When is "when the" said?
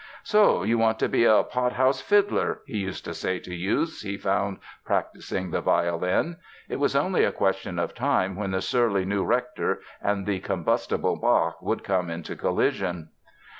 8.35-8.63